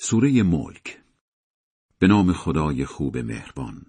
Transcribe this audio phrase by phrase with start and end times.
[0.00, 1.00] سوره ملک
[1.98, 3.86] به نام خدای خوب مهربان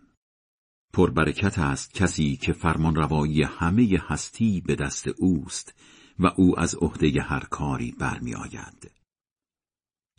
[0.94, 5.74] پربرکت است کسی که فرمان روایی همه هستی به دست اوست
[6.20, 8.92] و او از عهده هر کاری برمی آید.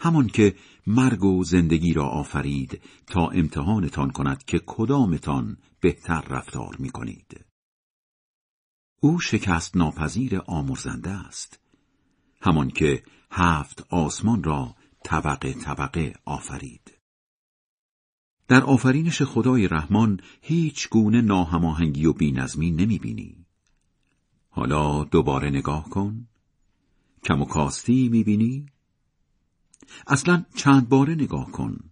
[0.00, 0.56] همان که
[0.86, 7.44] مرگ و زندگی را آفرید تا امتحانتان کند که کدامتان بهتر رفتار می کنید.
[9.00, 11.60] او شکست ناپذیر آمرزنده است.
[12.42, 14.74] همان که هفت آسمان را
[15.04, 16.92] طبقه طبقه آفرید.
[18.48, 23.46] در آفرینش خدای رحمان هیچ گونه ناهماهنگی و بینظمی نمی بینی.
[24.48, 26.28] حالا دوباره نگاه کن.
[27.24, 28.66] کم و کاستی می بینی؟
[30.06, 31.90] اصلا چند باره نگاه کن.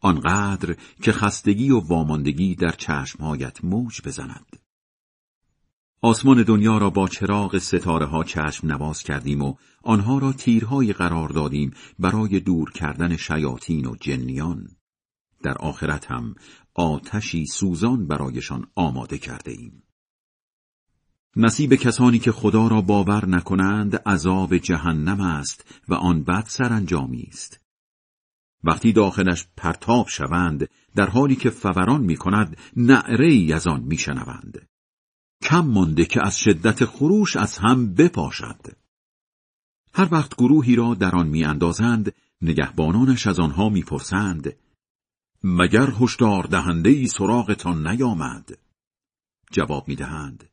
[0.00, 4.58] آنقدر که خستگی و واماندگی در چشمهایت موج بزند.
[6.00, 11.28] آسمان دنیا را با چراغ ستاره ها چشم نواز کردیم و آنها را تیرهایی قرار
[11.28, 14.68] دادیم برای دور کردن شیاطین و جنیان.
[15.42, 16.34] در آخرت هم
[16.74, 19.82] آتشی سوزان برایشان آماده کرده ایم.
[21.36, 27.60] نصیب کسانی که خدا را باور نکنند عذاب جهنم است و آن بد سرانجامی است.
[28.64, 33.98] وقتی داخلش پرتاب شوند در حالی که فوران می کند نعره ای از آن می
[33.98, 34.68] شنوند.
[35.42, 38.60] کم مانده که از شدت خروش از هم بپاشد.
[39.94, 44.56] هر وقت گروهی را در آن میاندازند نگهبانانش از آنها می‌پرسند
[45.44, 48.58] مگر هشدار دهنده ای سراغتان نیامد؟
[49.50, 50.48] جواب می‌دهند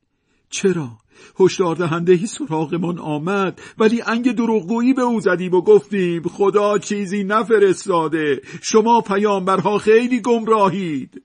[0.50, 0.98] چرا؟
[1.40, 7.24] هشدار دهنده ای سراغمان آمد ولی انگ دروغگویی به او زدیم و گفتیم خدا چیزی
[7.24, 11.22] نفرستاده شما پیامبرها خیلی گمراهید.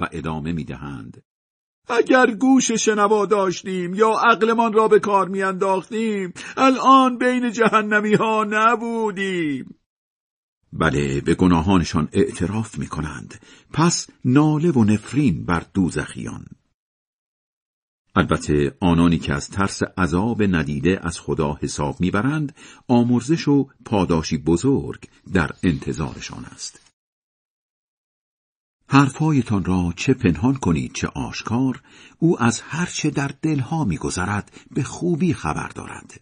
[0.00, 1.22] و ادامه می‌دهند
[1.88, 9.74] اگر گوش شنوا داشتیم یا عقلمان را به کار میانداختیم الان بین جهنمی ها نبودیم.
[10.72, 13.40] بله به گناهانشان اعتراف می کنند
[13.72, 16.44] پس ناله و نفرین بر دوزخیان.
[18.16, 22.54] البته آنانی که از ترس عذاب ندیده از خدا حساب می‌برند
[22.88, 26.83] آمرزش و پاداشی بزرگ در انتظارشان است.
[28.88, 31.82] حرفهایتان را چه پنهان کنید چه آشکار
[32.18, 36.20] او از هر چه در دلها میگذرد به خوبی خبر دارد.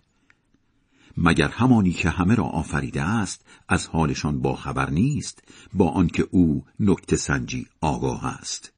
[1.17, 6.65] مگر همانی که همه را آفریده است از حالشان با خبر نیست با آنکه او
[6.81, 8.73] نکته سنجی آگاه است؟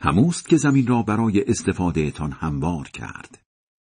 [0.00, 3.38] هموست که زمین را برای استفادهتان هموار کرد.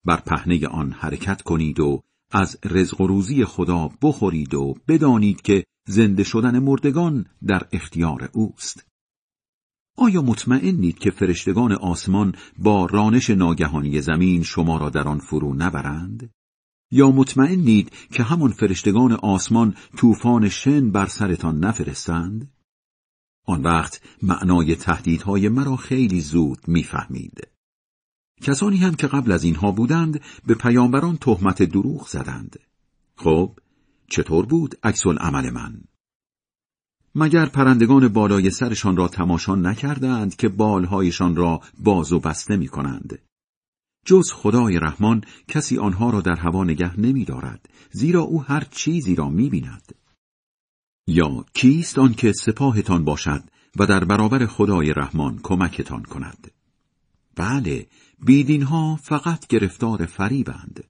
[0.04, 5.64] بر پهنه آن حرکت کنید و از رزق و روزی خدا بخورید و بدانید که
[5.88, 8.89] زنده شدن مردگان در اختیار اوست.
[9.96, 16.30] آیا مطمئنید که فرشتگان آسمان با رانش ناگهانی زمین شما را در آن فرو نبرند؟
[16.90, 22.52] یا مطمئنید که همان فرشتگان آسمان طوفان شن بر سرتان نفرستند؟
[23.46, 27.48] آن وقت معنای تهدیدهای مرا خیلی زود می‌فهمید.
[28.42, 32.58] کسانی هم که قبل از اینها بودند به پیامبران تهمت دروغ زدند.
[33.16, 33.58] خب
[34.08, 35.82] چطور بود عکس عمل من؟
[37.14, 43.18] مگر پرندگان بالای سرشان را تماشا نکردند که بالهایشان را باز و بسته می کنند.
[44.04, 49.14] جز خدای رحمان کسی آنها را در هوا نگه نمی دارد زیرا او هر چیزی
[49.14, 49.94] را می بیند.
[51.06, 53.42] یا کیست آن که سپاهتان باشد
[53.76, 56.50] و در برابر خدای رحمان کمکتان کند؟
[57.36, 57.86] بله
[58.24, 60.84] بیدین ها فقط گرفتار فریبند.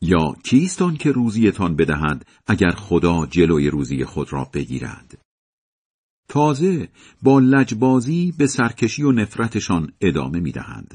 [0.00, 5.25] یا کیست آن که روزیتان بدهد اگر خدا جلوی روزی خود را بگیرد؟
[6.28, 6.88] تازه
[7.22, 10.94] با لجبازی به سرکشی و نفرتشان ادامه می‌دهند.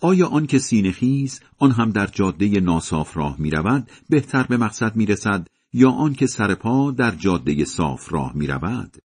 [0.00, 4.96] آیا آن که سینخیز آن هم در جاده ناصاف راه می رود بهتر به مقصد
[4.96, 8.96] می رسد یا آن که سرپا در جاده صاف راه می رود؟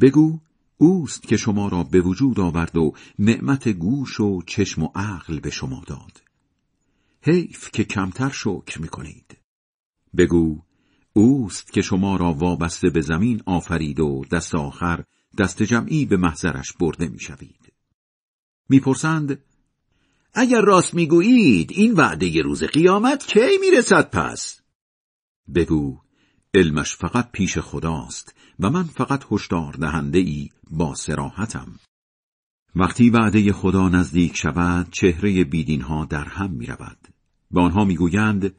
[0.00, 0.40] بگو
[0.78, 5.50] اوست که شما را به وجود آورد و نعمت گوش و چشم و عقل به
[5.50, 6.22] شما داد.
[7.20, 9.36] حیف که کمتر شکر می کنید.
[10.16, 10.62] بگو
[11.16, 15.04] اوست که شما را وابسته به زمین آفرید و دست آخر
[15.38, 17.72] دست جمعی به محضرش برده می‌شوید.
[18.68, 19.38] می‌پرسند
[20.34, 24.60] اگر راست می‌گویید این وعده روز قیامت کی می‌رسد پس؟
[25.54, 26.00] بگو
[26.54, 31.78] علمش فقط پیش خداست و من فقط هشدار دهنده ای با سراحتم.
[32.76, 36.98] وقتی وعده خدا نزدیک شود چهره بیدین ها در هم می رود.
[37.50, 38.54] به آنها می گویند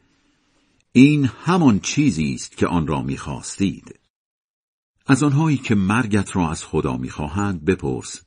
[0.98, 4.00] این همان چیزی است که آن را می‌خواستید.
[5.08, 8.22] از آنهایی که مرگت را از خدا می‌خواهند بپرس.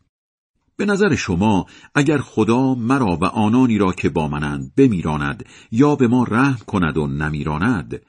[0.77, 6.09] به نظر شما اگر خدا مرا و آنانی را که با منند بمیراند یا به
[6.09, 8.03] ما رحم کند و نمیراند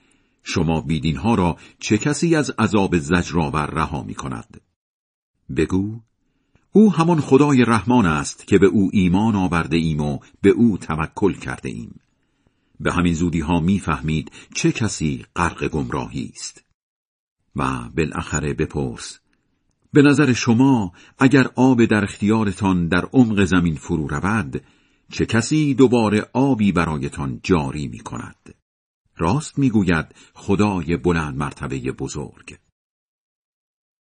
[0.43, 4.61] شما بیدین ها را چه کسی از عذاب زجرآور رها می کند؟
[5.57, 5.99] بگو
[6.71, 11.33] او همان خدای رحمان است که به او ایمان آورده ایم و به او توکل
[11.33, 11.99] کرده ایم.
[12.79, 16.63] به همین زودی ها می‌فهمید چه کسی غرق گمراهی است.
[17.55, 19.19] و بالاخره بپرس
[19.93, 24.63] به نظر شما اگر آب در اختیارتان در عمق زمین فرو رود
[25.11, 28.55] چه کسی دوباره آبی برایتان جاری می کند؟
[29.17, 32.57] راست می‌گوید خدای بلند مرتبه بزرگ